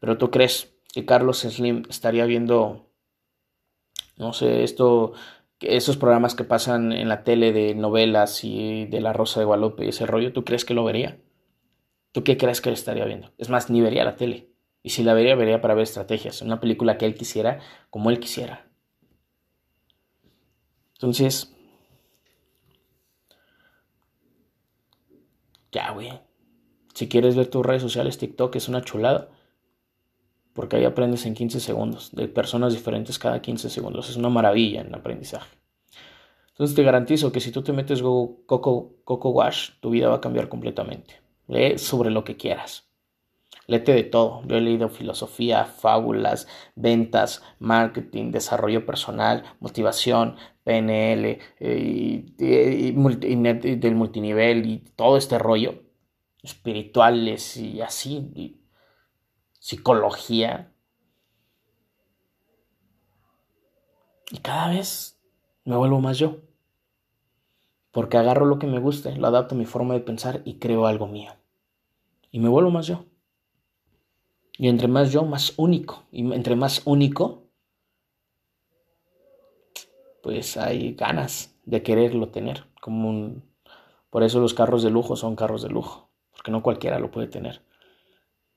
pero 0.00 0.18
tú 0.18 0.30
crees 0.30 0.74
que 0.92 1.04
Carlos 1.04 1.40
Slim 1.40 1.82
estaría 1.88 2.26
viendo, 2.26 2.88
no 4.16 4.32
sé, 4.32 4.62
esto, 4.62 5.12
esos 5.60 5.96
programas 5.96 6.34
que 6.34 6.44
pasan 6.44 6.92
en 6.92 7.08
la 7.08 7.24
tele 7.24 7.52
de 7.52 7.74
novelas 7.74 8.44
y 8.44 8.86
de 8.86 9.00
La 9.00 9.12
Rosa 9.12 9.40
de 9.40 9.46
Guadalupe 9.46 9.84
y 9.84 9.88
ese 9.88 10.06
rollo, 10.06 10.32
¿tú 10.32 10.44
crees 10.44 10.64
que 10.64 10.74
lo 10.74 10.84
vería? 10.84 11.18
¿Tú 12.12 12.22
qué 12.22 12.36
crees 12.36 12.60
que 12.60 12.68
él 12.68 12.74
estaría 12.74 13.04
viendo? 13.04 13.32
Es 13.38 13.48
más, 13.48 13.70
ni 13.70 13.80
vería 13.80 14.04
la 14.04 14.14
tele. 14.16 14.50
Y 14.84 14.90
si 14.90 15.02
la 15.02 15.14
vería, 15.14 15.34
vería 15.34 15.60
para 15.60 15.74
ver 15.74 15.82
estrategias. 15.82 16.42
Una 16.42 16.60
película 16.60 16.96
que 16.96 17.06
él 17.06 17.14
quisiera, 17.14 17.58
como 17.90 18.10
él 18.10 18.20
quisiera. 18.20 18.70
Entonces, 21.04 21.52
ya, 25.70 25.90
güey. 25.90 26.18
Si 26.94 27.10
quieres 27.10 27.36
ver 27.36 27.48
tus 27.48 27.66
redes 27.66 27.82
sociales, 27.82 28.16
TikTok 28.16 28.56
es 28.56 28.70
una 28.70 28.80
chulada. 28.80 29.28
Porque 30.54 30.76
ahí 30.76 30.86
aprendes 30.86 31.26
en 31.26 31.34
15 31.34 31.60
segundos, 31.60 32.10
de 32.12 32.26
personas 32.26 32.72
diferentes 32.72 33.18
cada 33.18 33.42
15 33.42 33.68
segundos. 33.68 34.08
Es 34.08 34.16
una 34.16 34.30
maravilla 34.30 34.80
en 34.80 34.94
aprendizaje. 34.94 35.58
Entonces 36.52 36.74
te 36.74 36.82
garantizo 36.82 37.32
que 37.32 37.40
si 37.40 37.52
tú 37.52 37.62
te 37.62 37.74
metes 37.74 38.00
Coco, 38.00 38.94
Coco 39.04 39.28
Wash, 39.28 39.72
tu 39.80 39.90
vida 39.90 40.08
va 40.08 40.16
a 40.16 40.20
cambiar 40.22 40.48
completamente. 40.48 41.20
Lee 41.48 41.76
sobre 41.76 42.10
lo 42.10 42.24
que 42.24 42.38
quieras. 42.38 42.88
Lete 43.66 43.92
de 43.92 44.04
todo. 44.04 44.42
Yo 44.46 44.56
he 44.56 44.60
leído 44.60 44.88
filosofía, 44.88 45.64
fábulas, 45.64 46.46
ventas, 46.74 47.42
marketing, 47.58 48.30
desarrollo 48.30 48.84
personal, 48.84 49.44
motivación, 49.60 50.36
PNL 50.64 51.38
eh, 51.60 51.78
y, 51.78 53.76
del 53.76 53.94
multinivel 53.94 54.66
y 54.66 54.78
todo 54.96 55.16
este 55.16 55.38
rollo, 55.38 55.82
espirituales 56.42 57.56
y 57.56 57.80
así, 57.82 58.60
psicología. 59.60 60.72
Y 64.30 64.38
cada 64.38 64.70
vez 64.70 65.20
me 65.64 65.76
vuelvo 65.76 66.00
más 66.00 66.18
yo. 66.18 66.38
Porque 67.92 68.16
agarro 68.16 68.46
lo 68.46 68.58
que 68.58 68.66
me 68.66 68.80
guste, 68.80 69.14
lo 69.14 69.28
adapto 69.28 69.54
a 69.54 69.58
mi 69.58 69.66
forma 69.66 69.94
de 69.94 70.00
pensar 70.00 70.42
y 70.44 70.58
creo 70.58 70.86
algo 70.86 71.06
mío. 71.06 71.32
Y 72.32 72.40
me 72.40 72.48
vuelvo 72.48 72.70
más 72.70 72.86
yo. 72.88 73.04
Y 74.58 74.68
entre 74.68 74.88
más 74.88 75.12
yo, 75.12 75.24
más 75.24 75.54
único. 75.56 76.04
Y 76.10 76.32
entre 76.32 76.56
más 76.56 76.82
único, 76.84 77.43
pues 80.24 80.56
hay 80.56 80.94
ganas 80.94 81.54
de 81.66 81.82
quererlo 81.82 82.30
tener. 82.30 82.64
Como. 82.80 83.42
Por 84.08 84.22
eso 84.22 84.40
los 84.40 84.54
carros 84.54 84.82
de 84.82 84.90
lujo 84.90 85.16
son 85.16 85.36
carros 85.36 85.62
de 85.62 85.68
lujo, 85.68 86.08
porque 86.32 86.50
no 86.50 86.62
cualquiera 86.62 86.98
lo 86.98 87.10
puede 87.10 87.26
tener. 87.26 87.60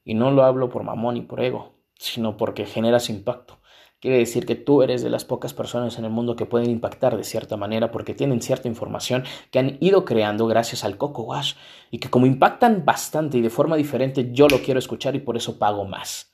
Y 0.03 0.13
no 0.13 0.31
lo 0.31 0.43
hablo 0.43 0.69
por 0.69 0.83
mamón 0.83 1.17
y 1.17 1.21
por 1.21 1.41
ego, 1.41 1.73
sino 1.95 2.37
porque 2.37 2.65
generas 2.65 3.09
impacto. 3.09 3.59
Quiere 3.99 4.19
decir 4.19 4.45
que 4.45 4.55
tú 4.55 4.83
eres 4.83 5.01
de 5.01 5.09
las 5.09 5.25
pocas 5.25 5.53
personas 5.53 5.97
en 5.97 6.05
el 6.05 6.11
mundo 6.11 6.35
que 6.35 6.45
pueden 6.45 6.69
impactar 6.69 7.17
de 7.17 7.23
cierta 7.23 7.57
manera 7.57 7.91
porque 7.91 8.13
tienen 8.13 8.41
cierta 8.41 8.67
información 8.67 9.23
que 9.51 9.57
han 9.59 9.77
ido 9.81 10.05
creando 10.05 10.45
gracias 10.45 10.85
al 10.85 10.97
Coco 10.97 11.23
Wash 11.23 11.55
y 11.89 11.97
que 11.97 12.09
como 12.09 12.27
impactan 12.27 12.85
bastante 12.85 13.39
y 13.39 13.41
de 13.41 13.49
forma 13.49 13.75
diferente 13.75 14.31
yo 14.31 14.47
lo 14.47 14.59
quiero 14.59 14.77
escuchar 14.77 15.15
y 15.15 15.19
por 15.19 15.35
eso 15.35 15.57
pago 15.57 15.83
más. 15.83 16.31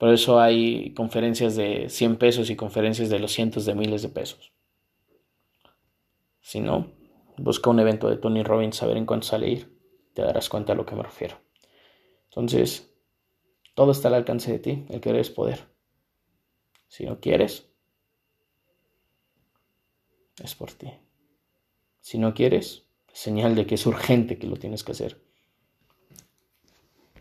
Por 0.00 0.08
eso 0.08 0.40
hay 0.40 0.94
conferencias 0.94 1.56
de 1.56 1.90
100 1.90 2.16
pesos 2.16 2.48
y 2.48 2.56
conferencias 2.56 3.10
de 3.10 3.18
los 3.18 3.32
cientos 3.32 3.66
de 3.66 3.74
miles 3.74 4.00
de 4.00 4.08
pesos. 4.08 4.50
Si 6.40 6.58
no, 6.58 6.90
busca 7.36 7.68
un 7.68 7.80
evento 7.80 8.08
de 8.08 8.16
Tony 8.16 8.42
Robbins 8.42 8.82
a 8.82 8.86
ver 8.86 8.96
en 8.96 9.04
cuánto 9.04 9.26
sale 9.26 9.50
ir. 9.50 9.78
Te 10.14 10.22
darás 10.22 10.48
cuenta 10.48 10.72
a 10.72 10.74
lo 10.74 10.86
que 10.86 10.94
me 10.94 11.02
refiero. 11.02 11.36
Entonces, 12.30 12.94
todo 13.74 13.92
está 13.92 14.08
al 14.08 14.14
alcance 14.14 14.50
de 14.50 14.58
ti. 14.58 14.86
El 14.88 15.02
querer 15.02 15.20
es 15.20 15.28
poder. 15.28 15.66
Si 16.88 17.04
no 17.04 17.20
quieres, 17.20 17.70
es 20.42 20.54
por 20.54 20.72
ti. 20.72 20.94
Si 22.00 22.16
no 22.16 22.32
quieres, 22.32 22.86
es 23.12 23.18
señal 23.18 23.54
de 23.54 23.66
que 23.66 23.74
es 23.74 23.84
urgente 23.84 24.38
que 24.38 24.46
lo 24.46 24.56
tienes 24.56 24.82
que 24.82 24.92
hacer. 24.92 25.20